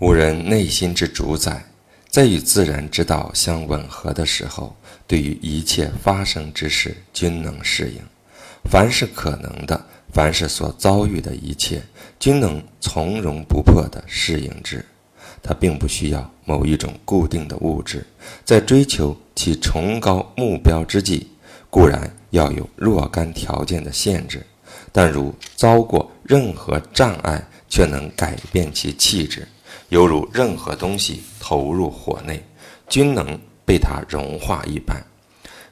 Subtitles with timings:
[0.00, 1.64] 吾人内心之主宰，
[2.10, 4.76] 在与自然之道相吻合的时候，
[5.06, 8.02] 对于一切发生之事均能适应。
[8.70, 9.82] 凡是可能的，
[10.12, 11.82] 凡是所遭遇的一切，
[12.20, 14.84] 均能从容不迫地适应之。
[15.42, 18.06] 他并不需要某一种固定的物质，
[18.44, 21.26] 在追求其崇高目标之际，
[21.70, 24.44] 固然要有若干条件的限制，
[24.92, 29.48] 但如遭过任何障碍，却能改变其气质。
[29.88, 32.44] 犹如任何东西投入火内，
[32.88, 35.00] 均能被它融化一般。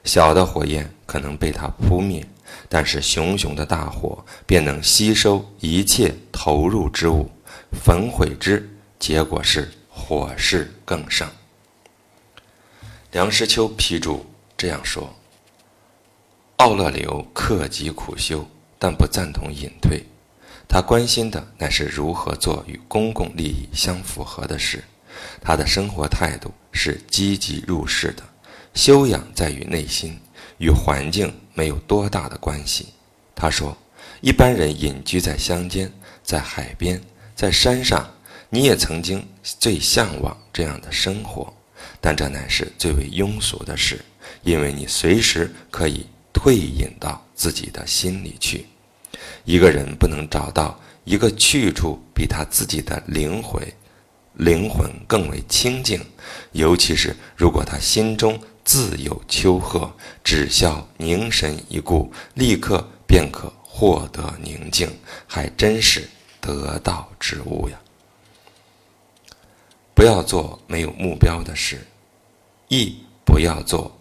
[0.04, 2.24] 小的火焰可能被它扑灭，
[2.68, 7.30] 但是熊熊的大火便能吸收一切投入之物，
[7.72, 8.70] 焚毁之。
[9.00, 11.28] 结果是火势更盛。
[13.12, 14.24] 梁实秋批注
[14.56, 15.12] 这样说：
[16.56, 18.46] 奥勒留克己苦修，
[18.78, 20.02] 但不赞同隐退。
[20.74, 24.82] 他关心的乃是如何做与公共利益相符合的事。
[25.40, 28.24] 他的生活态度是积极入世的，
[28.74, 30.18] 修养在于内心，
[30.58, 32.88] 与环境没有多大的关系。
[33.36, 33.78] 他说
[34.20, 35.88] ：“一般人隐居在乡间，
[36.24, 37.00] 在海边，
[37.36, 38.12] 在山上，
[38.50, 41.54] 你也曾经最向往这样的生活，
[42.00, 44.04] 但这乃是最为庸俗的事，
[44.42, 48.66] 因为你随时可以退隐到自己的心里去。”
[49.44, 53.62] 一个人不能找到一个去处比他自己的灵魂、
[54.34, 56.00] 灵魂更为清净，
[56.52, 64.90] 尤其是如果他心中自有丘壑，只消凝神一顾，立刻便可获得宁静，
[65.26, 66.08] 还真是
[66.40, 67.78] 得道之物呀！
[69.94, 71.86] 不要做没有目标的事，
[72.68, 73.96] 亦不要做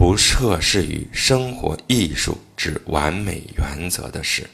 [0.00, 4.48] 不涉世于生活艺术之完美原则的事。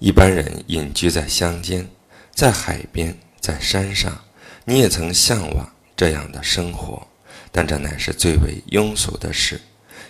[0.00, 1.88] 一般人隐居在乡间，
[2.32, 4.24] 在海边，在山上，
[4.64, 7.06] 你也曾向往这样的生活，
[7.52, 9.60] 但这乃是最为庸俗的事，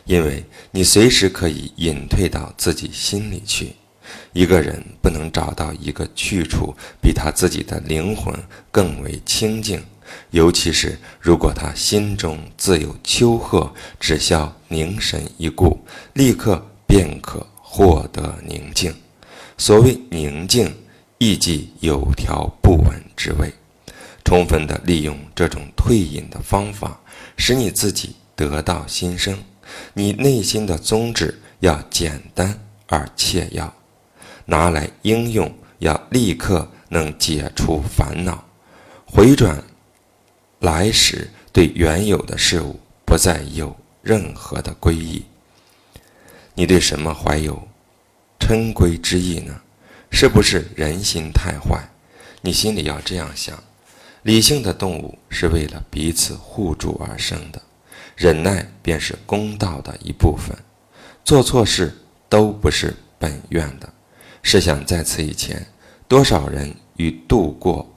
[0.06, 3.76] 因为你随时可以隐退到自己心里去。
[4.32, 8.34] 一个人不能找到一个去处比他自己的灵魂
[8.72, 9.84] 更为清净，
[10.30, 15.78] 尤其是如果他心中自有丘壑，只消凝神一顾，
[16.12, 18.94] 立刻便可获得宁静。
[19.56, 20.74] 所谓宁静，
[21.18, 23.52] 亦即有条不紊之谓。
[24.24, 27.00] 充分的利用这种退隐的方法，
[27.36, 29.38] 使你自己得到新生。
[29.94, 33.72] 你内心的宗旨要简单而切要，
[34.44, 38.44] 拿来应用要立刻能解除烦恼，
[39.06, 39.62] 回转
[40.60, 45.24] 来时对原有的事物不再有任何的归依。
[46.54, 47.68] 你对什么怀有？
[48.40, 49.60] 嗔归之意呢？
[50.10, 51.88] 是不是人心太坏？
[52.40, 53.62] 你心里要这样想：
[54.22, 57.60] 理性的动物是为了彼此互助而生的，
[58.16, 60.56] 忍耐便是公道的一部分。
[61.24, 61.94] 做错事
[62.28, 63.92] 都不是本愿的。
[64.42, 65.66] 试想在此以前，
[66.06, 67.94] 多少人与度过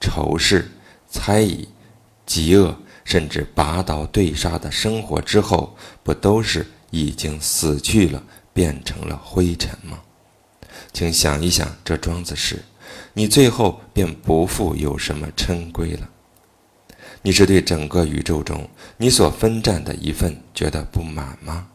[0.00, 0.70] 仇视、
[1.10, 1.68] 猜疑、
[2.30, 8.22] 极恶，甚至拔刀对杀的生活之后，不都是已经死去了？
[8.52, 9.98] 变成了灰尘吗？
[10.92, 12.62] 请想一想，这桩子事，
[13.14, 16.08] 你最后便不复有什么嗔归了。
[17.22, 21.66] 你是对整个宇宙中你所分占的一份觉得不满吗？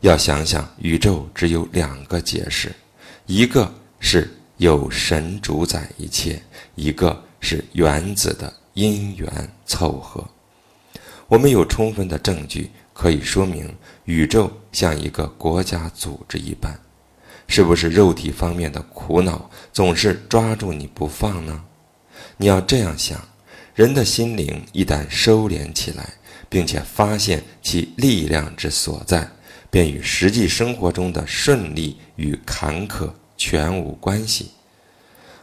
[0.00, 2.74] 要想想，宇宙只有两个解释：
[3.26, 3.70] 一个
[4.00, 6.40] 是有神主宰一切，
[6.76, 9.28] 一个是原子的因缘
[9.66, 10.24] 凑合。
[11.26, 12.70] 我们有充分的证据。
[12.98, 13.70] 可以说明，
[14.06, 16.80] 宇宙像一个国家组织一般，
[17.46, 21.62] 是不是肉体方面的苦恼总是抓住你不放呢？
[22.38, 23.20] 你要这样想：
[23.74, 26.14] 人的心灵一旦收敛起来，
[26.48, 29.28] 并且发现其力量之所在，
[29.70, 34.52] 便与实际生活中的顺利与坎坷全无关系。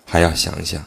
[0.06, 0.84] 还要想想，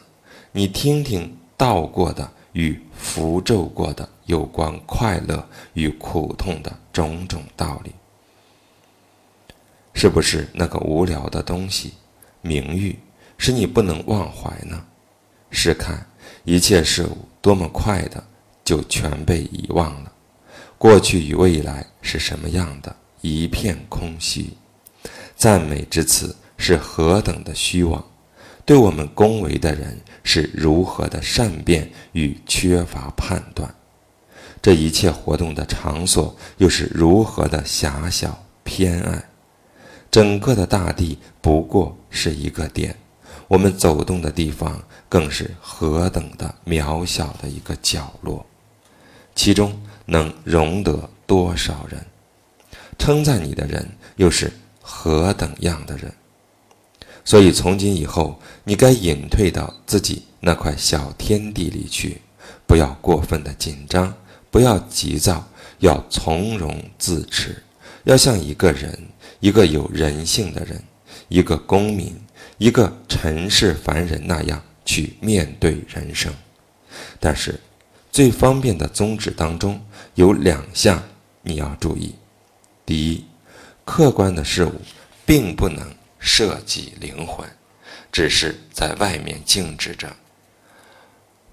[0.50, 4.08] 你听听道过的与符咒过的。
[4.24, 7.92] 有关快乐与苦痛的种种道理，
[9.94, 11.92] 是不是那个无聊的东西——
[12.42, 12.98] 名誉，
[13.38, 14.84] 使你不能忘怀呢？
[15.52, 16.04] 试看
[16.42, 18.24] 一切事物多么快的
[18.64, 20.10] 就全被遗忘了，
[20.76, 24.50] 过去与未来是什么样的，一片空虚。
[25.36, 28.04] 赞美之词是何等的虚妄，
[28.66, 33.72] 对我们恭维的人是如何的善变与缺乏判断。
[34.60, 39.22] 这一切活动的场所又是如何的狭小偏隘？
[40.10, 42.96] 整个的大地不过是一个点，
[43.46, 48.44] 我们走动的地方更是何等的渺小的一个角落，
[49.36, 52.04] 其中能容得多少人？
[52.98, 54.52] 称赞你的人又是
[54.82, 56.12] 何等样的人？
[57.26, 62.20] 所以从今以后，你该隐退到自己那块小天地里去，
[62.68, 64.14] 不要过分的紧张，
[64.48, 65.44] 不要急躁，
[65.80, 67.60] 要从容自持，
[68.04, 68.96] 要像一个人，
[69.40, 70.80] 一个有人性的人，
[71.26, 72.14] 一个公民，
[72.58, 76.32] 一个尘世凡人那样去面对人生。
[77.18, 77.58] 但是，
[78.12, 79.84] 最方便的宗旨当中
[80.14, 81.02] 有两项
[81.42, 82.14] 你要注意：
[82.86, 83.24] 第一，
[83.84, 84.74] 客观的事物
[85.26, 85.84] 并不能。
[86.18, 87.48] 涉及灵魂，
[88.10, 90.14] 只是在外面静止着。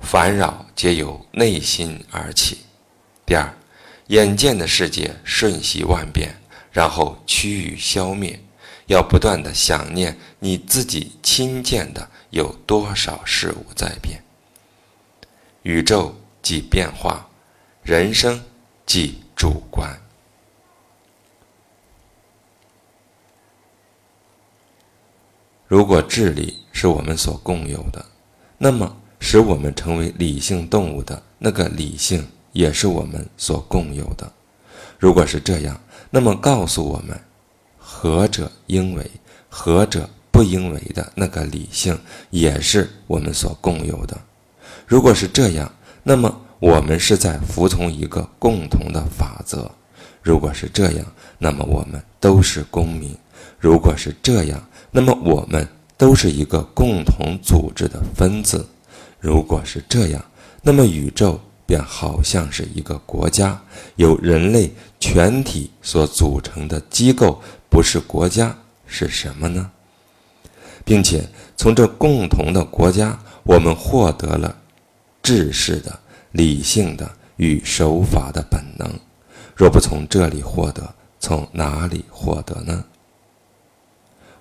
[0.02, 2.60] 烦扰皆由内心而起。
[3.26, 3.54] 第二，
[4.08, 6.36] 眼见的世界瞬息万变，
[6.72, 8.40] 然后趋于消灭，
[8.88, 14.22] 要不断的想念你自己亲见的有多少事物在变。
[15.62, 17.30] 宇宙即变化，
[17.82, 18.44] 人生
[18.86, 20.03] 即主观。
[25.74, 28.06] 如果智力是我们所共有的，
[28.60, 34.32] 那么使我们成为理性动物的那个理性也是我们所共有的。
[35.00, 35.82] 如果是这样，
[36.12, 37.20] 那么告诉我们，
[37.80, 39.10] 何者应为，
[39.50, 42.00] 何者不应为的那个理性
[42.30, 44.16] 也是我们所共有的。
[44.86, 45.74] 如果是这样，
[46.04, 49.72] 那么我们是在服从一个共同的法则。
[50.22, 51.06] 如果是这样，
[51.40, 53.18] 那么我们都是公民。
[53.60, 54.64] 如果是这样。
[54.92, 55.68] 那么我们
[55.98, 58.68] 都是一个共同组织的分子。
[59.20, 60.24] 如果是这样，
[60.62, 63.60] 那么宇宙便好像是一个国家，
[63.96, 68.56] 由人类全体所组成的机构，不是国家
[68.86, 69.72] 是什么呢？
[70.86, 74.56] 并且从这共同的国家，我们获得了
[75.24, 75.98] 治世的、
[76.34, 78.88] 理性的与守法的本能。
[79.56, 82.84] 若不从这里获得，从哪里获得呢？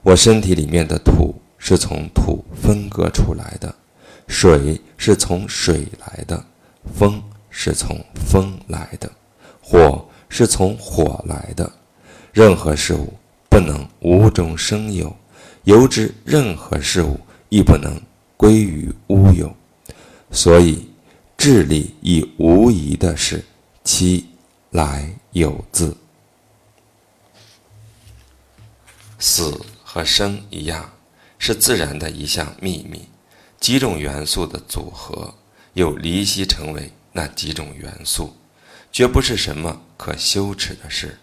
[0.03, 3.73] 我身体里面的土是从土分割出来的，
[4.27, 6.45] 水是从水来的，
[6.99, 9.11] 风是从风来的，
[9.63, 11.71] 火是从火来的。
[12.33, 13.13] 任何事物
[13.49, 15.15] 不能无中生有，
[15.65, 18.01] 由之任何事物亦不能
[18.37, 19.55] 归于乌有。
[20.33, 20.89] 所以，
[21.37, 23.45] 智力亦无疑的是
[23.85, 24.27] 其
[24.71, 25.97] 来有自
[29.21, 29.61] 死。
[29.94, 30.91] 和生一样，
[31.39, 33.06] 是自然的一项秘密。
[33.61, 35.35] 几种元素的组合，
[35.75, 38.35] 又离析成为那几种元素，
[38.91, 41.19] 绝不是什么可羞耻的事，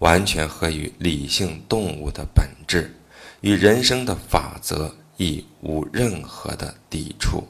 [0.00, 2.94] 完全合于理性动物的本质，
[3.40, 7.42] 与人生的法则亦无任何的抵触。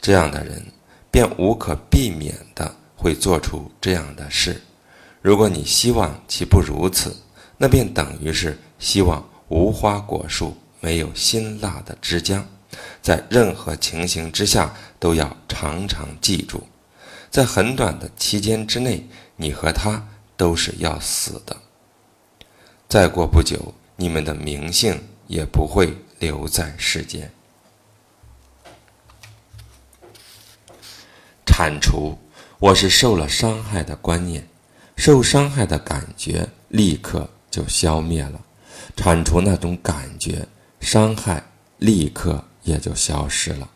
[0.00, 0.64] 这样的人，
[1.10, 4.62] 便无可避免的会做出这样的事。
[5.20, 7.14] 如果你希望其不如此，
[7.58, 8.58] 那便等于是。
[8.78, 12.42] 希望无花果树没有辛辣的汁浆，
[13.02, 16.62] 在任何情形之下都要常常记住，
[17.30, 21.56] 在很短的期间之内，你和他都是要死的。
[22.88, 27.30] 再过不久，你们的名姓也不会留在世间。
[31.44, 32.16] 铲除，
[32.60, 34.46] 我是受了伤害的观念，
[34.96, 38.40] 受伤害的感觉立刻就消灭了。
[38.98, 40.44] 铲除那种感觉，
[40.80, 41.40] 伤害
[41.78, 43.70] 立刻也就消失了。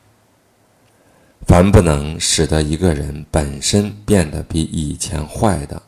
[1.47, 5.81] 凡不能使得一个人本身变得比以前坏的，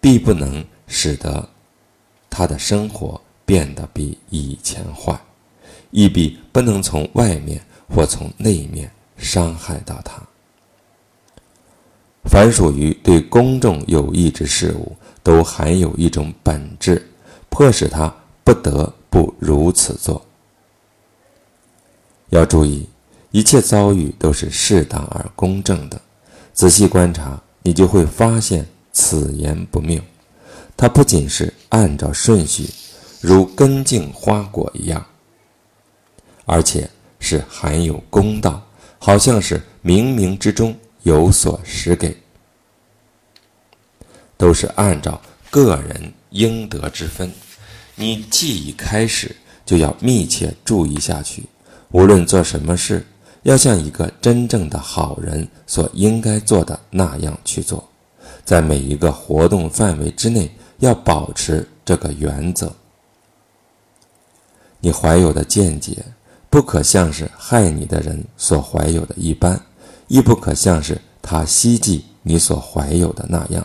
[0.00, 1.48] 必不能使得
[2.28, 5.16] 他的生活变得比以前坏，
[5.92, 10.20] 亦必不能从外面或从内面伤害到他。
[12.24, 17.08] 凡属于对公众有益之事物，都含有一种本质，
[17.48, 18.12] 迫使他。
[18.44, 20.24] 不得不如此做。
[22.30, 22.88] 要注意，
[23.30, 26.00] 一切遭遇都是适当而公正的。
[26.52, 30.00] 仔细观察，你就会发现此言不谬。
[30.76, 32.68] 它不仅是按照顺序，
[33.20, 35.04] 如根茎花果一样，
[36.44, 36.88] 而且
[37.20, 38.62] 是含有公道，
[38.98, 42.16] 好像是冥冥之中有所施给，
[44.36, 45.20] 都是按照
[45.50, 47.30] 个人应得之分。
[47.94, 51.44] 你既已开始，就要密切注意下去。
[51.90, 53.06] 无论做什么事，
[53.42, 57.86] 要像一个真正的好人所应该做的那样去做。
[58.44, 62.72] 在每一个活动范围之内，要保持这个原则。
[64.80, 66.04] 你怀有的见解，
[66.50, 69.60] 不可像是害你的人所怀有的一般，
[70.08, 73.64] 亦不可像是他希冀你所怀有的那样。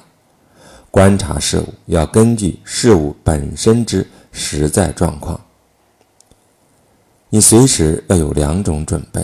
[0.92, 5.40] 观察事物要根据事物本身之实在状况。
[7.30, 9.22] 你随时要有两种准备，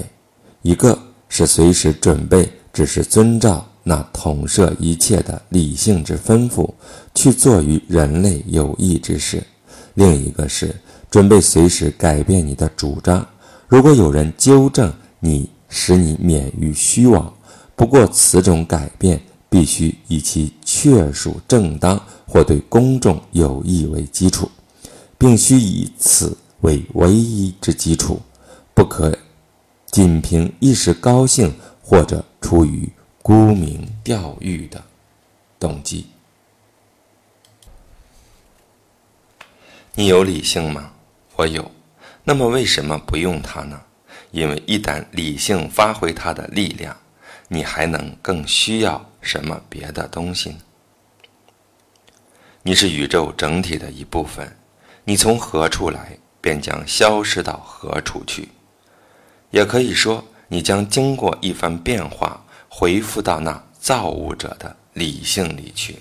[0.63, 0.97] 一个
[1.29, 6.69] 是随时准备，只是遵照那统摄一切的理性之吩咐
[7.15, 9.39] 去做于人类有益之事；
[9.93, 10.75] 另一个是
[11.09, 13.25] 准备随时改变你的主张。
[13.67, 17.33] 如果有人纠正你，使你免于虚妄，
[17.75, 24.51] 不过此种改变必须以其确属正当或对公众有益为基础，
[25.23, 26.37] 并须以此。
[26.59, 28.21] 为唯一之基础，
[28.73, 29.17] 不可
[29.85, 32.89] 仅凭一时高兴或者出于
[33.21, 34.83] 沽名钓誉的
[35.59, 36.07] 动机。
[39.95, 40.93] 你有理性吗？
[41.35, 41.71] 我有。
[42.23, 43.81] 那么为什么不用它呢？
[44.31, 46.97] 因为一旦理性发挥它的力量，
[47.49, 50.59] 你还能更需要什么别的东西呢？
[52.61, 54.57] 你是宇宙整体的一部分，
[55.05, 56.17] 你从何处来？
[56.41, 58.49] 便将消失到何处去？
[59.51, 65.99] 也可以说，你将经过一番变化，回复到那造物者的理性里去。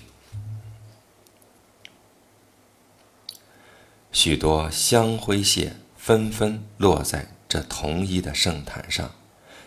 [4.11, 9.09] 许多香灰屑纷纷落在这同一的圣坛上，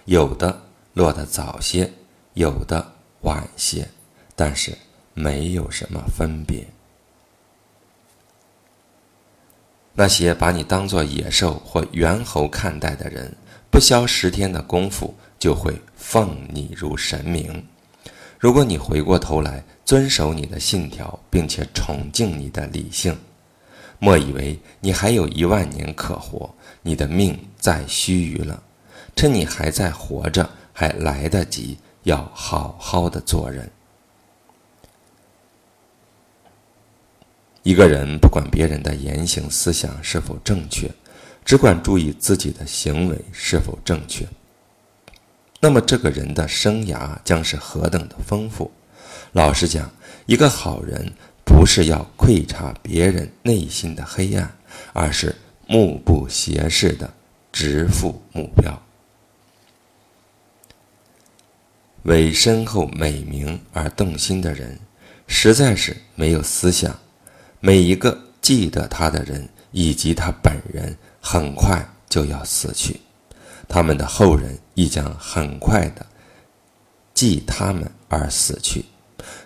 [0.05, 0.61] 有的
[0.93, 1.91] 落得早些，
[2.35, 3.89] 有的晚些，
[4.35, 4.77] 但是
[5.15, 6.67] 没有什么分别。
[9.99, 13.35] 那些把你当作野兽或猿猴看待的人，
[13.71, 17.65] 不消十天的功夫就会奉你如神明。
[18.39, 23.17] 如果你回过头来遵守你的信条，并且崇敬你的理性，
[23.99, 28.63] 莫以为你还有一万年可活，你的命再须臾了。
[29.17, 33.71] 趁你还在活着，还来得及，要好好的做人。
[37.67, 40.89] 一个人不管别人的言行思想是否正确，
[41.45, 44.25] 只管注意自己的行为是否正确，
[45.59, 48.71] 那么这个人的生涯将是何等的丰富。
[49.33, 49.91] 老实讲，
[50.27, 51.13] 一个好人
[51.45, 54.49] 不是要窥察别人内心的黑暗，
[54.93, 55.35] 而是
[55.67, 57.13] 目不斜视的
[57.51, 58.81] 直赴目标。
[62.05, 64.79] 为身后美名而动心的人，
[65.27, 66.97] 实在是没有思想。
[67.67, 73.01] 每一个记得他的人以及他本人，很快就要死去，
[73.67, 76.07] 他们的后人亦将很快的
[77.13, 78.85] 记他们而死去，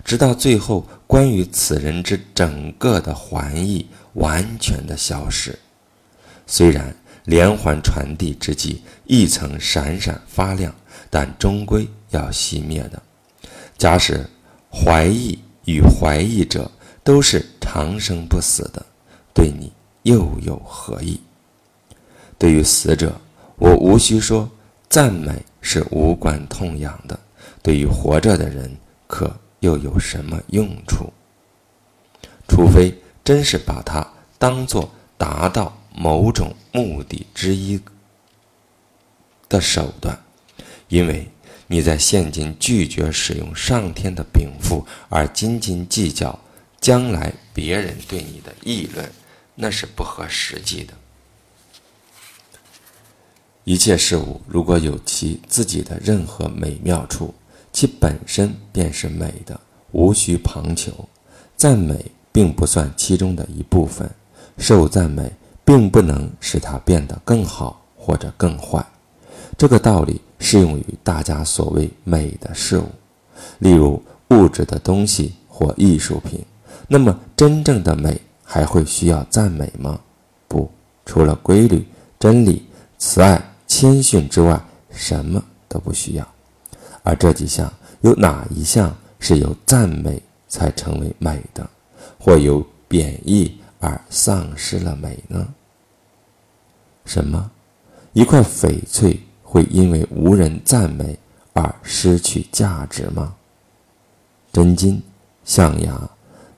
[0.04, 5.58] 直到最后，关于此人之整个的环义完全的消失。
[6.46, 10.74] 虽然连环传递之际一层闪闪发亮，
[11.08, 13.02] 但终归要熄灭的。
[13.78, 14.28] 假使
[14.70, 16.70] 怀疑与怀疑者。
[17.02, 18.84] 都是长生不死的，
[19.32, 21.20] 对你又有何意？
[22.38, 23.20] 对于死者，
[23.56, 24.48] 我无需说，
[24.88, 27.18] 赞美是无关痛痒的；
[27.62, 28.76] 对于活着的人，
[29.06, 31.12] 可又有什么用处？
[32.48, 34.06] 除非真是把它
[34.38, 37.80] 当做达到某种目的之一
[39.48, 40.18] 的手段，
[40.88, 41.28] 因为
[41.66, 46.38] 你在现今拒绝使用上天的禀赋，而斤斤计较。
[46.80, 49.10] 将来别人对你的议论，
[49.54, 50.94] 那是不合实际的。
[53.64, 57.34] 一切事物如果有其自己的任何美妙处，
[57.70, 59.60] 其本身便是美的，
[59.92, 60.92] 无需旁求。
[61.54, 64.10] 赞美并不算其中的一部分，
[64.56, 65.30] 受赞美
[65.62, 68.84] 并不能使它变得更好或者更坏。
[69.58, 72.88] 这个道理适用于大家所谓美的事物，
[73.58, 76.42] 例如物质的东西或艺术品。
[76.92, 80.00] 那么，真正的美还会需要赞美吗？
[80.48, 80.68] 不，
[81.06, 81.86] 除了规律、
[82.18, 82.66] 真理、
[82.98, 86.28] 慈爱、谦逊之外，什么都不需要。
[87.04, 91.70] 而这几项，有哪一项是由赞美才成为美的，
[92.18, 95.46] 或由贬义而丧失了美呢？
[97.04, 97.48] 什么？
[98.14, 101.16] 一块翡翠会因为无人赞美
[101.52, 103.36] 而失去价值吗？
[104.52, 105.00] 真金、
[105.44, 106.10] 象牙。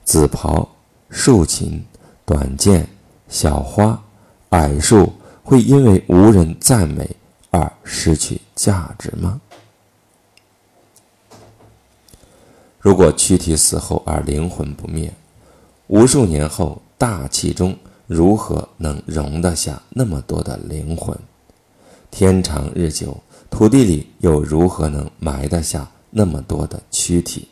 [0.04, 0.68] 紫袍、
[1.08, 1.84] 竖琴、
[2.24, 2.88] 短剑、
[3.28, 4.02] 小花、
[4.50, 7.08] 矮树，会因为无人赞美
[7.50, 9.40] 而失去价值吗？
[12.80, 15.12] 如果躯体死后而灵魂不灭，
[15.86, 17.76] 无数年后大气中
[18.08, 21.16] 如何能容得下那么多的灵魂？
[22.10, 23.16] 天长日久，
[23.48, 27.48] 土地里又如何能埋得下那么多的躯体？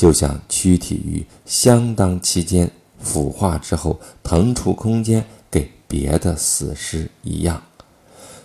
[0.00, 7.62] 就像躯体于相当期间腐化之后，腾出空间给别的死尸一样，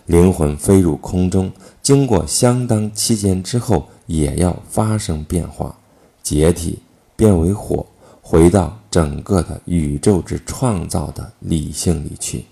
[0.05, 1.49] 灵魂飞入空中，
[1.81, 5.73] 经过相当期间之后，也要发生变化，
[6.21, 6.79] 解体，
[7.15, 7.85] 变为火，
[8.21, 12.43] 回到整个的宇宙之创造的理性里去，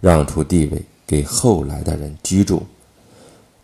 [0.00, 0.84] 让出地位。
[1.06, 2.64] 给后来的人居住，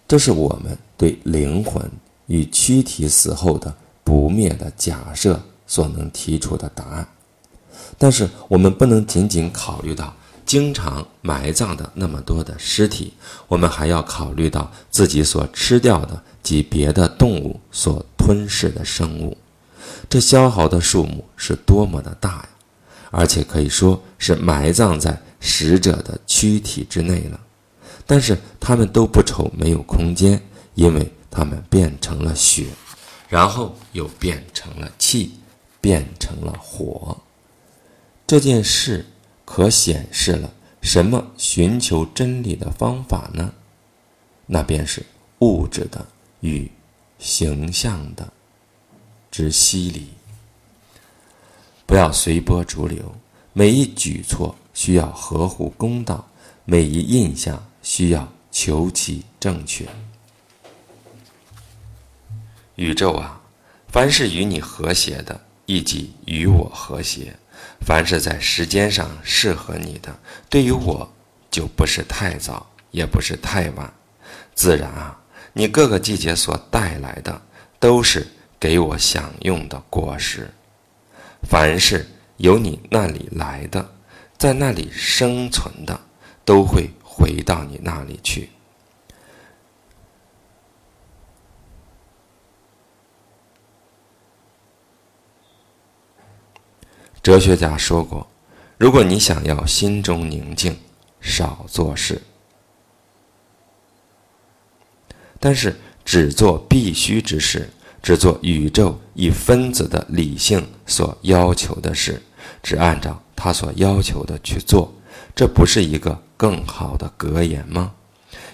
[0.07, 1.83] 这是我们对灵魂
[2.27, 3.75] 与躯体死后的
[4.09, 7.07] 不灭的假设所能提出的答案。
[7.99, 10.15] 但是，我们不能仅仅考虑到
[10.47, 13.13] 经常埋葬的那么多的尸体，
[13.49, 19.37] 我们还要考虑到自己所吃掉的及别的动物所吞噬的生物，
[20.09, 22.49] 这消耗的数目是多么的大呀！
[23.11, 25.21] 而且可以说是埋葬在。
[25.41, 27.39] 死者的躯体之内了，
[28.05, 30.43] 但是他们都不愁没有空间，
[30.75, 32.67] 因为他们变成了血，
[33.29, 35.33] 然后又变成了气，
[35.81, 37.17] 变成了火。
[38.27, 39.07] 这件事
[39.45, 43.53] 可显示了什么寻求真理的方法呢？
[44.47, 45.05] 那便是
[45.41, 46.07] 物质的
[46.41, 46.71] 与
[47.19, 48.33] 形象的
[49.31, 50.09] 之洗礼。
[51.87, 53.15] 不要随波逐流，
[53.53, 54.55] 每一举措。
[54.75, 56.25] 需要合乎公道，
[56.65, 59.85] 每一印象需要求其正确。
[62.79, 63.41] 宇宙啊，
[63.89, 67.33] 凡是与你和谐的，亦即与我和谐；
[67.85, 70.17] 凡是在时间上适合你的，
[70.49, 71.13] 对于我
[71.51, 73.93] 就不是太早，也不是太晚。
[74.55, 75.21] 自然啊，
[75.53, 77.43] 你各个季节所带来的，
[77.81, 78.25] 都是
[78.61, 80.49] 给我享用的果实。
[81.43, 83.95] 凡是由你那里来的。
[84.37, 86.01] 在那里生存的，
[86.45, 88.49] 都会回到你那里去。
[97.29, 98.27] 哲学家说过
[98.79, 100.75] ：“如果你想要心中宁静，
[101.21, 102.23] 少做事，
[105.39, 107.69] 但是只做必须之事，
[108.03, 112.23] 只做宇宙以分子的理性所要求的事，
[112.63, 114.91] 只按照。”他所要求的去做，
[115.37, 117.93] 这不是一个更好的格言吗？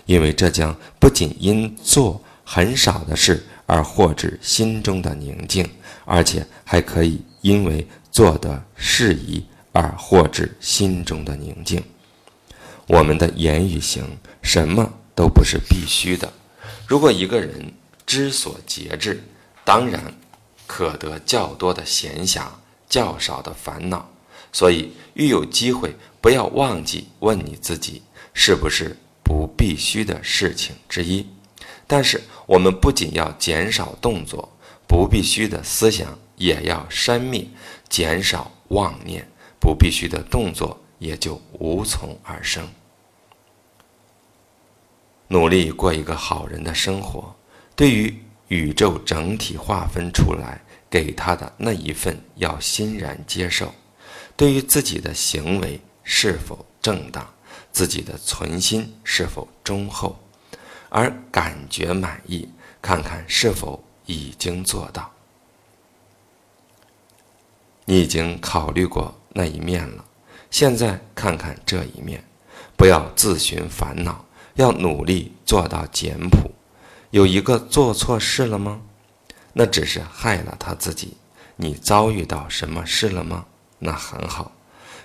[0.04, 5.64] 因为这将不仅因做很少的事而获致心中的宁静，
[6.04, 11.82] 而且还可以因为做的适宜而获致心中的宁静。
[12.86, 14.06] 我们的言语行
[14.40, 16.32] 什么都不是必须的。
[16.86, 17.74] 如果一个人
[18.06, 19.20] 知所节制，
[19.64, 20.14] 当然
[20.64, 22.44] 可得较多的闲暇，
[22.88, 24.08] 较少的烦恼。
[24.52, 28.00] 所以，遇有机会，不要忘记问你自己，
[28.32, 31.26] 是不是不必须的事情之一。
[31.88, 37.46] 但是，我们不仅要减少动作，不必须的思想也要删灭，
[37.88, 39.26] 减少妄念，
[39.60, 42.68] 不必须的动作也就无从而生。
[45.28, 47.34] 努力过一个好人的生活，
[47.74, 53.74] 对于宇宙整体划分出来给他的那一份，要欣然接受。
[54.36, 57.26] 对于自己的行为是否正当，
[57.72, 60.18] 自己的存心是否忠厚，
[60.90, 62.48] 而感觉满意，
[62.82, 65.13] 看看是否已经做到。
[67.84, 70.04] 你已经考虑过那一面了，
[70.50, 72.24] 现在看看这一面，
[72.76, 76.50] 不要自寻烦恼，要努力做到简朴。
[77.10, 78.80] 有一个做错事了吗？
[79.52, 81.16] 那只是害了他自己。
[81.56, 83.46] 你遭遇到什么事了吗？
[83.78, 84.50] 那很好，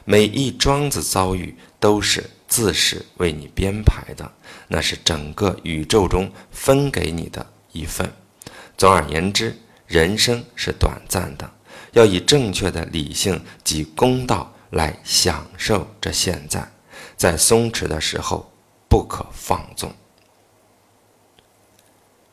[0.05, 4.31] 每一桩子遭遇都是自始为你编排的，
[4.67, 8.11] 那是整个宇宙中分给你的一份。
[8.77, 11.51] 总而言之，人生是短暂的，
[11.93, 16.67] 要以正确的理性及公道来享受这现在。
[17.17, 18.52] 在松弛的时候，
[18.88, 19.93] 不可放纵。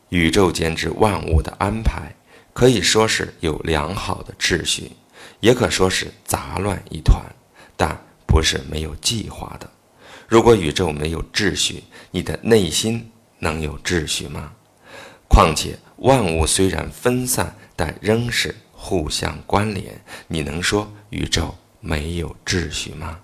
[0.09, 2.15] 宇宙间之万物的安排，
[2.53, 4.91] 可以说是有良好的秩序。
[5.39, 7.21] 也可说是杂乱一团，
[7.75, 9.69] 但不是没有计划的。
[10.27, 14.53] 如果宇宙没有秩序，你的内心能有秩序吗？
[15.27, 18.55] 况且万物虽然分散，但仍是
[18.87, 20.01] 互相关联。
[20.29, 23.19] 你能说宇宙没有秩序吗？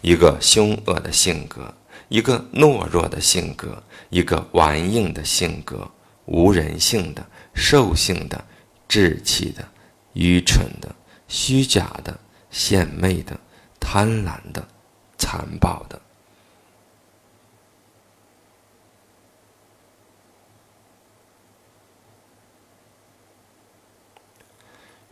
[0.00, 1.72] 一个凶恶的性格，
[2.08, 5.88] 一个懦弱的性格，一个顽硬的性格，
[6.24, 7.24] 无人性的、
[7.54, 8.44] 兽性的、
[8.88, 9.64] 稚气的。
[10.14, 10.92] 愚蠢的、
[11.28, 12.18] 虚假的、
[12.50, 13.38] 献媚的、
[13.78, 14.66] 贪婪的、
[15.16, 15.98] 残暴的。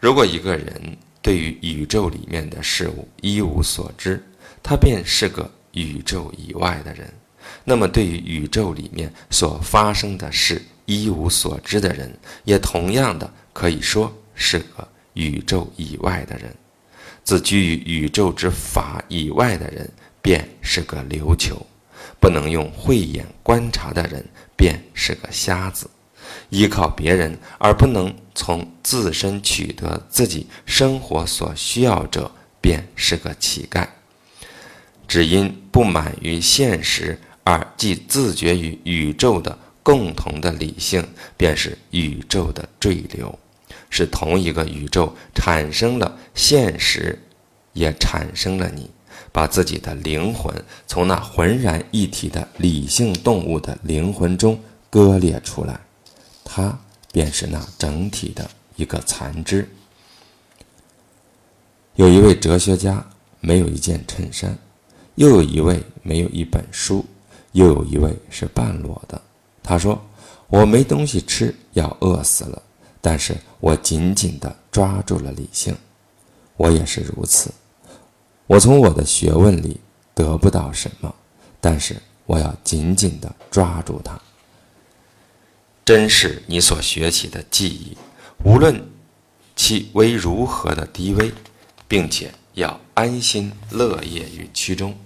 [0.01, 4.19] 如果一个人对于宇宙里面的事物一无所知，
[4.63, 7.07] 他便是个宇宙以外的人；
[7.65, 12.11] 那么，对于宇宙里面所发生的事一无所知的人，
[12.45, 16.51] 也同样的可以说是个宇宙以外的人。
[17.23, 19.87] 自居于宇宙之法以外的人，
[20.23, 21.55] 便是个琉球；
[22.19, 24.25] 不能用慧眼观察的人，
[24.57, 25.89] 便是个瞎子。
[26.51, 33.87] 依靠别人而不能从自身取得自己生活所需要者，便是个乞丐。
[35.09, 41.05] 只因不满于现实而既自觉于宇宙的共同的理性，
[41.37, 43.37] 便是宇宙的坠流。
[43.89, 47.19] 是同一个宇宙产生了现实，
[47.73, 48.89] 也产生了你，
[49.33, 50.55] 把自己的灵魂
[50.87, 55.81] 从那浑然一体的理性动物的灵魂中割裂出来。
[56.53, 56.77] 它
[57.13, 59.71] 便是那整体的一个残肢。
[61.95, 63.07] 有一位哲学家
[63.39, 64.59] 没有一件衬衫，
[65.15, 67.07] 又有一位没有一本书，
[67.53, 69.23] 又有一位是半裸的。
[69.63, 69.97] 他说
[70.51, 72.61] ：“我没东西吃，要饿死了。
[73.01, 75.73] 但是我紧紧地抓住了理性。
[76.57, 77.53] 我也是如此。
[78.49, 79.79] 我从我的学问里
[80.17, 81.15] 得不到什么，
[81.61, 81.95] 但是
[82.27, 84.21] 我要紧紧地抓住它。”
[85.91, 87.99] 珍视你所学习的技艺，
[88.45, 88.81] 无论
[89.57, 91.33] 其为如何的低微，
[91.89, 94.97] 并且要安心乐业于其中，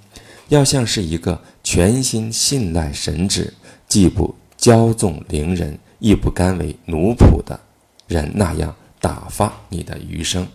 [0.48, 3.54] 要像是一个全心信赖神旨，
[3.88, 7.58] 既不骄纵凌人，亦不甘为奴仆的
[8.06, 10.46] 人那样打发你的余生。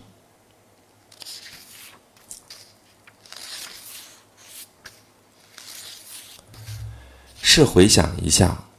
[7.42, 8.69] 试回想一下。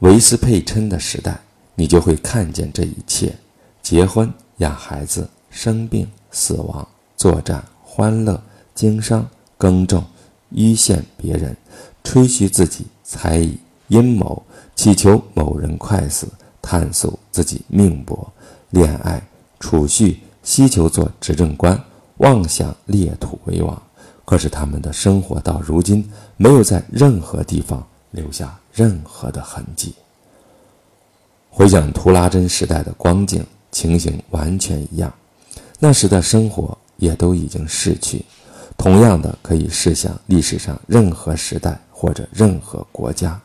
[0.00, 1.38] 维斯佩琛的时代，
[1.74, 3.34] 你就会看见这一切：
[3.82, 6.86] 结婚、养孩子、生病、死亡、
[7.18, 8.42] 作战、欢乐、
[8.74, 10.02] 经商、耕种、
[10.52, 11.54] 诬陷别人、
[12.02, 13.58] 吹嘘自己才艺、
[13.88, 14.42] 阴谋、
[14.74, 16.26] 祈求某人快死、
[16.62, 18.26] 探索自己命薄、
[18.70, 19.22] 恋爱、
[19.58, 21.78] 储蓄、希求做执政官、
[22.16, 23.80] 妄想列土为王。
[24.24, 28.58] 可是他们的生活到如今，没有在任何地方留下。
[28.72, 29.94] 任何的痕迹。
[31.48, 35.12] 回想图拉真时代的光景，情形完全一样。
[35.78, 38.24] 那时的生活也都已经逝去。
[38.76, 43.38] 同样的，可以试想历史上任何时代或者任何国家，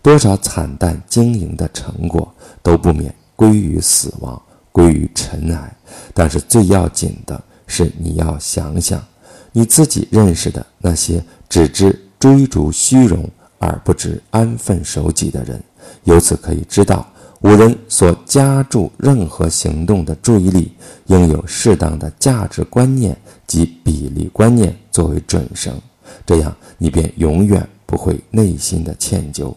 [0.00, 2.32] 多少惨淡经营的成果
[2.62, 4.40] 都不免归于死亡，
[4.72, 5.76] 归于尘埃。
[6.14, 9.04] 但是最要紧的是，你要想想
[9.52, 13.28] 你自己认识的那些只知追逐虚荣。
[13.62, 15.62] 而不知安分守己的人，
[16.02, 17.08] 由此可以知道，
[17.42, 20.72] 五人所加注任何行动的注意力，
[21.06, 25.80] 应有适当的价值观念及比例观念作为准绳，
[26.26, 29.54] 这样你便永远不会内心的歉疚。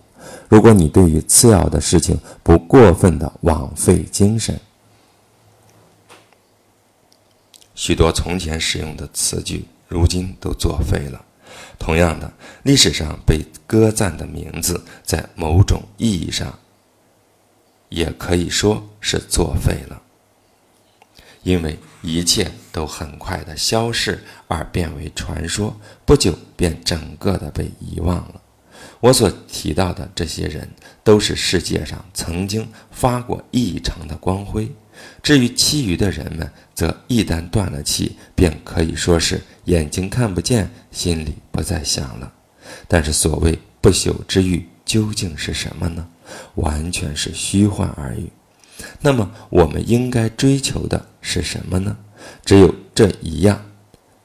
[0.48, 4.60] 如果你对于次要的事情不过分的枉费精神，
[7.74, 11.25] 许多从前使用的词句，如今都作废了。
[11.78, 12.32] 同样的，
[12.64, 16.58] 历史上被歌赞的名字，在某种意义上，
[17.90, 20.02] 也可以说是作废了，
[21.44, 28.42] 因为一切都很快的消逝而变为传说，不久便整个的被遗忘了。
[29.00, 30.70] 我所提到的这些人，
[31.04, 34.72] 都是世界上曾经发过异常的光辉。
[35.24, 42.32] 至于其余的人们，则一旦断了气，便可以说是眼睛看不见，心里不再想了。
[42.88, 46.08] 但是所谓不朽之欲究竟是什么呢？
[46.56, 48.30] 完全是虚幻而已。
[49.00, 51.96] 那么我们应该追求的是什么呢？
[52.44, 53.64] 只有这一样：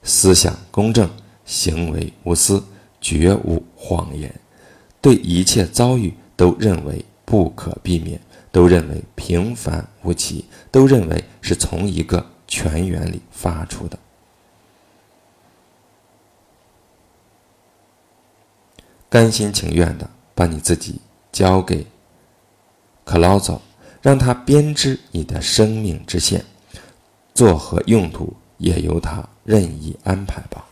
[0.03, 1.09] 思想公正，
[1.45, 2.63] 行为无私，
[3.01, 4.35] 绝无谎言，
[5.01, 8.21] 对一切遭遇都认为不可避免。
[8.53, 13.99] 都认为平凡无奇，都认为是从一个泉源里发出的，
[19.09, 21.87] 甘心情愿的把你自己交给
[23.05, 23.61] 克劳佐，
[24.03, 26.45] 让他编织你的生命之线，
[27.35, 30.65] 作何用途也由他任意安排吧。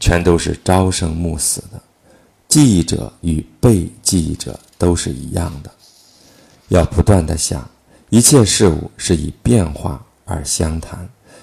[0.00, 1.82] 全都是朝生暮死的，
[2.46, 5.70] 记忆者与被记忆者都是一样的。
[6.68, 7.68] 要不断的想，
[8.10, 10.98] 一切事物是以变化而相谈；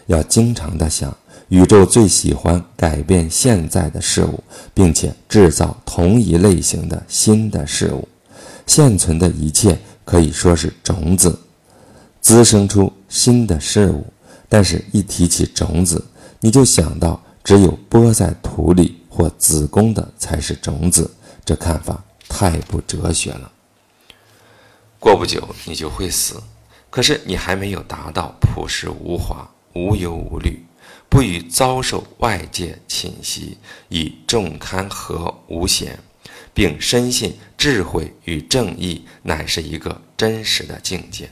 [0.06, 1.16] 要经常的想，
[1.50, 8.08] 宇宙最喜欢改变现在的事物，并且制造同一类型的新的事物。
[8.68, 11.38] 现存的一切可以说是种子，
[12.22, 14.06] 滋生出新的事物。
[14.48, 16.04] 但是，一提起种子，
[16.40, 21.10] 你就想到只有播在土里或子宫的才是种子，
[21.44, 23.52] 这看法太不哲学了。
[25.06, 26.42] 过不久，你就会死。
[26.90, 30.66] 可是你还没有达到朴实无华、无忧无虑，
[31.08, 33.56] 不与遭受外界侵袭，
[33.90, 36.00] 以众堪和无险，
[36.56, 41.30] 并深信智慧与正义乃是一个真实的境界。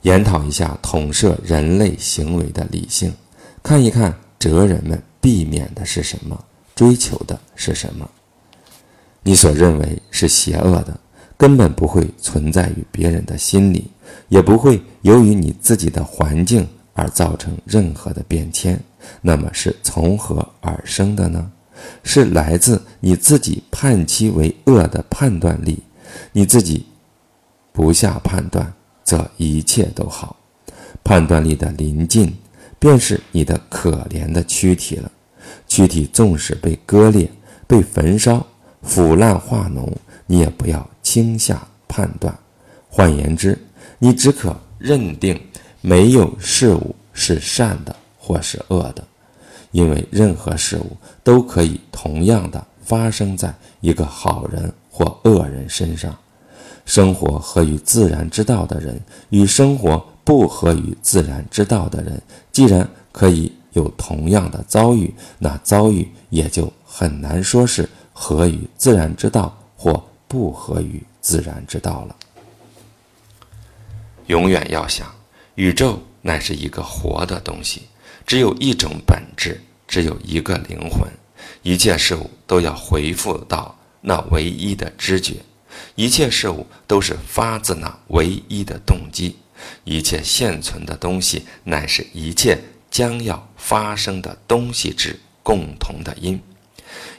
[0.00, 3.14] 研讨一下统摄人类行为的理性，
[3.62, 6.42] 看一看哲人们避免的是什么，
[6.74, 8.10] 追求的是什么。
[9.22, 10.98] 你所认为是邪恶的。
[11.38, 13.88] 根本不会存在于别人的心里，
[14.28, 18.78] 也不会由于你自己的环境而造成任何的变迁。
[19.22, 21.50] 那么是从何而生的呢？
[22.02, 25.78] 是来自你自己判其为恶的判断力。
[26.32, 26.84] 你自己
[27.72, 28.72] 不下判断，
[29.04, 30.36] 则一切都好。
[31.04, 32.34] 判断力的临近，
[32.80, 35.10] 便是你的可怜的躯体了。
[35.68, 37.30] 躯体纵使被割裂、
[37.68, 38.44] 被焚烧、
[38.82, 39.88] 腐烂化脓。
[40.26, 42.38] 你也不要轻下判断，
[42.90, 43.58] 换言之，
[43.98, 45.40] 你只可认定
[45.80, 49.02] 没有事物是善的或是恶的，
[49.70, 50.94] 因为任何事物
[51.24, 56.14] 都可以同样的发生在一个好人或恶人身上。
[56.84, 62.20] 生活合于自然之道的人与生活不合于自然之道的人，
[62.52, 69.58] 既然可以有同样的遭遇，那遭遇也就很难说是合于自然之道。
[70.28, 72.14] 不合于自然之道了。
[74.26, 75.12] 永远要想，
[75.54, 77.88] 宇宙乃是一个活的东西，
[78.26, 81.10] 只有一种本质，只有一个灵魂。
[81.62, 85.36] 一切事物都要回复到那唯一的知觉，
[85.94, 89.36] 一切事物都是发自那唯一的动机。
[89.84, 92.58] 一切现存的东西，乃是一切
[92.90, 96.38] 将要发生的东西之共同的因。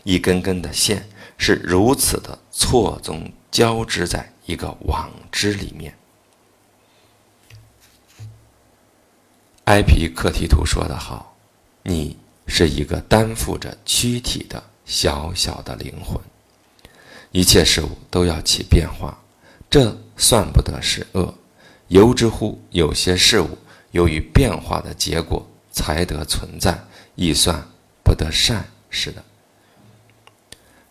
[0.04, 1.10] 一根根的线。
[1.39, 5.91] 是如此的错综交织在一个网织里面。
[9.63, 11.36] 埃皮克提图说得好
[11.82, 16.19] ：“你是一个担负着躯体的小小的灵魂，
[17.32, 19.17] 一切事物都要起变化，
[19.69, 21.34] 这算不得是恶。
[21.88, 23.58] 由之乎有些事物
[23.91, 26.78] 由于变化的结果才得存在，
[27.15, 27.65] 亦算
[28.04, 29.23] 不得善似的。”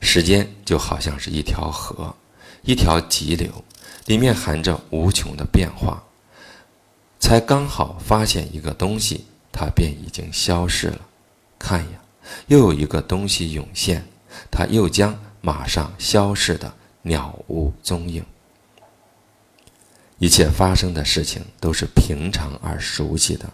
[0.01, 2.15] 时间就好像是一条河，
[2.63, 3.65] 一条急流，
[4.07, 6.03] 里面含着无穷的变化。
[7.21, 11.01] 才刚好发现一个东西，它便已经消失了。
[11.59, 12.01] 看呀，
[12.47, 14.07] 又有一个东西涌现，
[14.51, 18.25] 它又将马上消逝的了无踪影。
[20.19, 23.53] 一切发生的事情都是平常而熟悉的，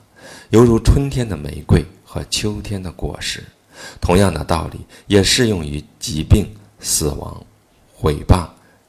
[0.50, 3.42] 犹如春天的玫瑰和秋天的果实。
[4.00, 6.46] 同样的道理也适用于疾病、
[6.80, 7.44] 死亡、
[7.92, 8.48] 毁谤、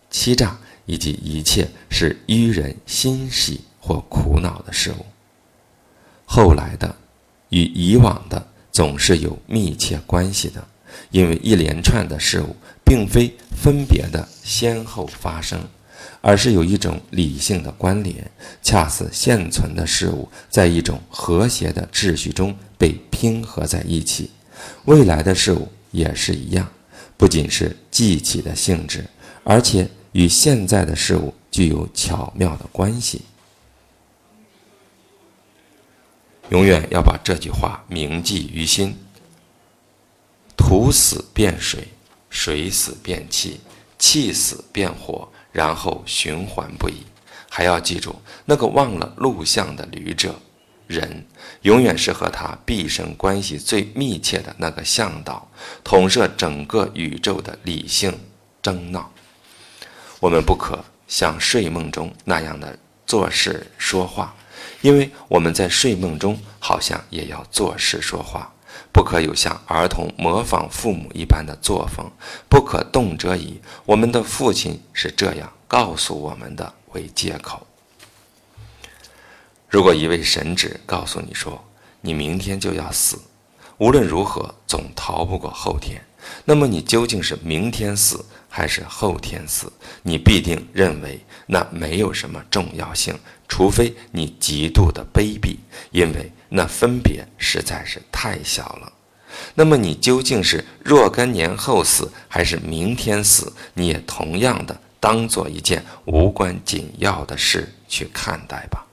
[0.09, 5.05] 欺诈以及一切是愚人欣喜或苦恼的事物。
[6.25, 6.95] 后来的
[7.49, 10.67] 与以往的总是有密切关系的，
[11.11, 15.59] 因为一连串的事物并非分别的先后发生，
[16.21, 18.29] 而是有一种理性的关联，
[18.61, 24.31] 恰似现存的事物在一种和谐的秩序中被拼合在一起。
[24.85, 26.71] 未来的事物也是一样，
[27.17, 29.05] 不仅是记起的性质，
[29.43, 33.21] 而且与现在的事物具有巧妙的关系。
[36.49, 38.95] 永远要把这句话铭记于心：
[40.55, 41.87] 土死变水，
[42.29, 43.59] 水死变气，
[43.97, 47.03] 气死变火，然后循环不已。
[47.49, 50.35] 还要记住那个忘了录像的旅者。
[50.87, 51.25] 人
[51.61, 55.49] 永远是和他毕生关系最密切的那个向导，
[55.83, 58.19] 统摄整个宇宙的理性
[58.61, 59.11] 争闹。
[60.19, 64.35] 我们不可像睡梦中那样的做事说话，
[64.81, 68.51] 因为我们在睡梦中好像也要做事说话。
[68.91, 72.09] 不可有像儿童模仿父母一般的作风，
[72.47, 77.67] 不可动辄以我们的父亲是这样告诉我们的为借口。
[79.75, 81.61] 如果一位神旨告诉你说
[81.99, 83.19] 你明天就要死，
[83.77, 86.01] 无论如何总逃不过后天，
[86.45, 89.69] 那么你究竟是明天死还是后天死？
[90.01, 95.57] 你必定认为那没有什么重要性，除非你极度的卑鄙，
[95.91, 98.93] 因为那分别实在是太小了。
[99.55, 103.51] 那么你究竟是若干年后死，还是明天死？
[103.73, 108.84] 你也同样的当做一件无关紧要的事去看待吧。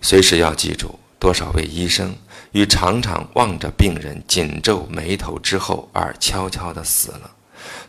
[0.00, 2.16] 随时要记住，多少位医生
[2.52, 7.30] 与常常望着病人紧皱眉头之后而悄悄地死了；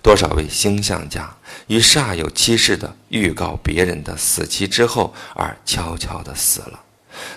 [0.01, 1.33] 多少位星象家
[1.67, 6.79] 与煞有其事地预告别人的死期之后而悄悄地死了。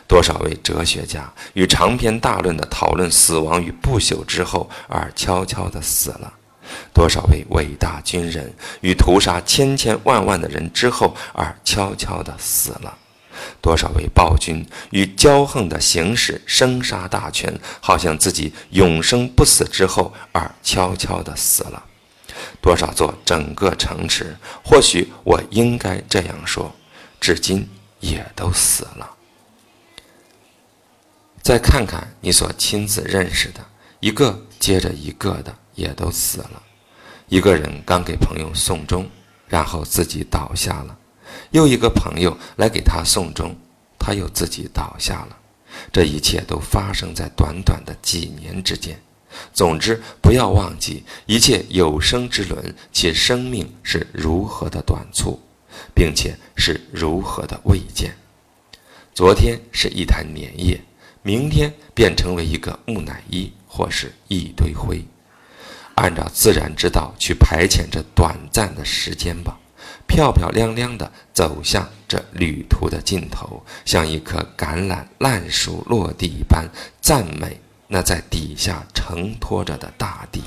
[0.07, 6.33] 多少位哲学家与长篇大论的讨论死亡与不朽之后而悄悄地死了？
[6.95, 12.97] 多少位伟大军人与屠杀千千万万的人之后而悄悄地死了？
[13.61, 21.85] 多少位暴君与骄横的行使生杀大权，好像自己永生不死之后而悄悄地死了？
[22.61, 26.75] 多少座整个城池，或许我应该这样说，
[27.21, 27.69] 至今
[28.01, 29.17] 也都死了。
[31.43, 33.61] 再看看你所亲自认识的，
[33.99, 36.63] 一个接着一个的也都死了。
[37.29, 39.09] 一个人刚给朋友送终，
[39.49, 40.97] 然后自己倒下了；
[41.53, 43.55] 又一个朋友来给他送终，
[43.99, 45.37] 他又自己倒下了。
[45.93, 49.01] 这一切都发生在短短的几年之间。
[49.55, 55.41] 总之，不要忘记，一切有生之轮，其生命是如何的短促，
[55.95, 58.15] 并且是如何的未见。
[59.15, 60.81] 昨天是一滩粘液。
[61.25, 65.01] 明天便成为一个木乃伊，或是一堆灰。
[65.95, 69.57] 按照自然之道去排遣这短暂的时间吧，
[70.13, 76.69] 漂漂亮亮的走向这旅途的尽头，像一棵橄榄烂熟落地一般，
[77.01, 80.43] 赞美那在底下承托着的大地，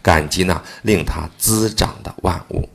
[0.00, 2.66] 感激那令它滋长的万物。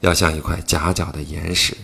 [0.00, 1.76] 要像一块夹角的岩石。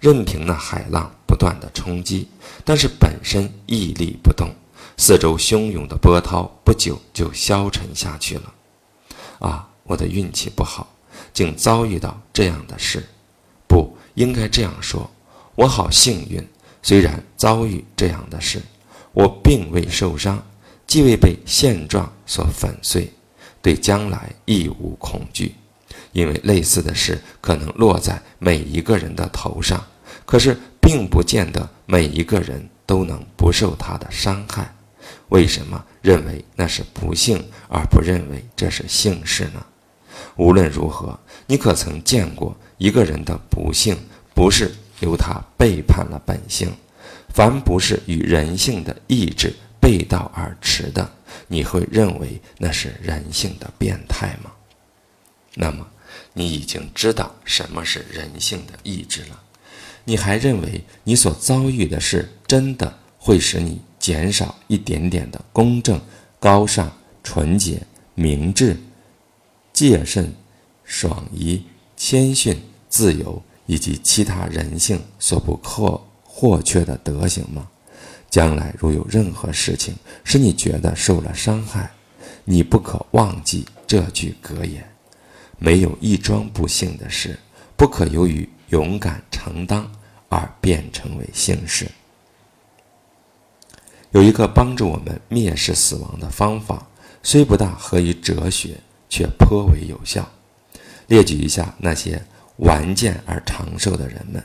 [0.00, 2.28] 任凭那海浪不断的冲击，
[2.64, 4.50] 但是本身屹立不动。
[4.96, 8.52] 四周汹涌的波涛不久就消沉下去了。
[9.38, 10.91] 啊，我的运气不好，
[11.32, 13.02] 竟遭遇到这样的事。
[13.66, 15.10] 不应该这样说，
[15.54, 16.46] 我好幸运。
[16.82, 18.60] 虽然遭遇这样的事，
[19.12, 20.44] 我并未受伤，
[20.86, 23.08] 既未被现状所粉碎，
[23.62, 25.54] 对将来亦无恐惧，
[26.10, 29.82] 因为类似的事可能落在每一个人的头上。
[30.26, 34.74] 可是，并不见得每一个人都能不受他的伤害。
[35.28, 39.64] 为什么认为那是不幸，而不认为这是幸事呢？
[40.36, 43.96] 无论如何，你可曾见过一个人的不幸，
[44.34, 46.72] 不是由他背叛了本性？
[47.28, 51.10] 凡不是与人性的意志背道而驰的，
[51.48, 54.50] 你会认为那是人性的变态吗？
[55.54, 55.86] 那么，
[56.34, 59.40] 你已经知道什么是人性的意志了。
[60.04, 66.00] 你还认为你所遭遇的事真的会使你减少一点点的公正、
[66.40, 66.90] 高尚、
[67.22, 67.80] 纯洁、
[68.14, 68.76] 明智、
[69.72, 70.34] 戒慎、
[70.84, 71.62] 爽怡、
[71.96, 77.68] 谦逊、自由以及其他人性所不可或缺的德行吗？
[78.30, 81.90] 将来如有任何事情使你觉得受了伤害，
[82.44, 84.88] 你不可忘记这句格言：
[85.58, 87.38] 没有一桩不幸的事，
[87.76, 88.48] 不可由于。
[88.72, 89.86] 勇敢承担
[90.30, 91.86] 而变成为幸事。
[94.12, 96.88] 有一个帮助我们蔑视死亡的方法，
[97.22, 98.80] 虽不大合于哲学，
[99.12, 100.26] 却颇为有效。
[101.06, 102.24] 列举一下那些
[102.56, 104.42] 顽健而长寿的人们，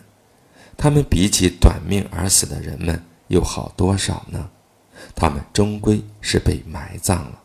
[0.76, 4.50] 他们比起短命而死的人们又好多少呢？
[5.16, 7.42] 他们终归是被埋葬了。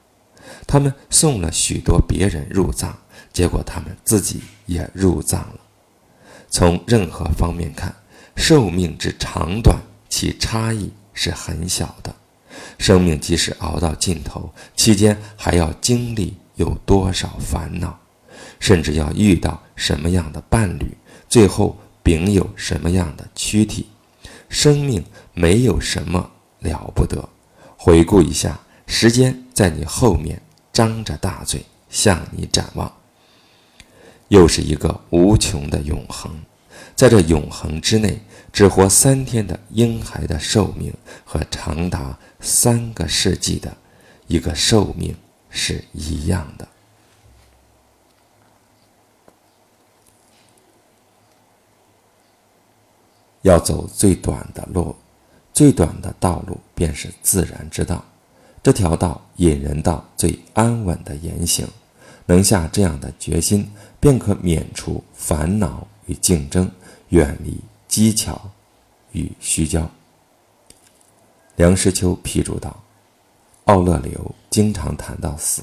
[0.66, 2.92] 他们送了许多别人入葬，
[3.32, 5.60] 结果他们自己也入葬了。
[6.50, 7.94] 从任何方面看，
[8.34, 12.12] 寿命之长短，其差异是很小的。
[12.78, 17.98] 生命即使熬到尽头，期间还要经历有多少烦恼，
[18.60, 20.96] 甚至要遇到什么样的伴侣，
[21.28, 23.88] 最后秉有什么样的躯体。
[24.48, 25.04] 生命
[25.34, 27.28] 没有什么了不得。
[27.76, 30.40] 回顾一下，时间在你后面
[30.72, 32.90] 张着大嘴向你展望。
[34.28, 36.30] 又是一个无穷的永恒，
[36.94, 38.20] 在这永恒之内，
[38.52, 40.92] 只活三天的婴孩的寿命
[41.24, 43.76] 和长达三个世纪的
[44.28, 45.14] 一个寿命
[45.52, 46.66] 是一样的。
[53.42, 54.96] 要走最短的路，
[55.52, 58.04] 最短的道路便是自然之道，
[58.62, 61.68] 这条道引人到最安稳的言行。
[62.24, 66.70] 能下这样的决心，便可免除烦恼与竞争，
[67.08, 68.40] 远离机巧
[69.10, 69.90] 与虚焦。
[71.56, 72.80] 梁实秋批注道
[73.66, 75.62] ：“奥勒留经常谈到死，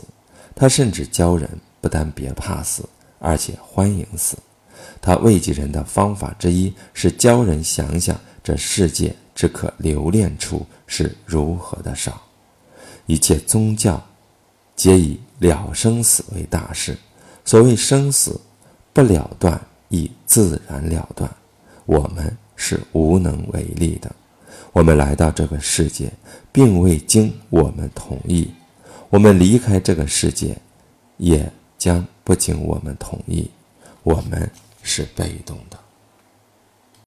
[0.56, 1.48] 他甚至教人
[1.80, 2.84] 不但别怕死，
[3.20, 4.36] 而且欢迎死。
[5.00, 12.20] 他慰藉人的方法之一是教人想想这世界之可留恋处是如何的少。
[13.06, 14.04] 一切宗教
[14.76, 16.98] 皆以了生死为大事。
[17.46, 18.42] 所谓生死
[18.92, 19.60] 不了断，
[19.90, 21.30] 亦自然了断。
[21.86, 24.12] 我们是无能为力的。”
[24.74, 26.12] 我们来到这个世界，
[26.52, 28.46] 并未经我们同意；
[29.10, 30.56] 我们离开这个世界，
[31.18, 33.50] 也将不经我们同意。
[34.04, 34.50] 我们
[34.84, 35.78] 是被动的。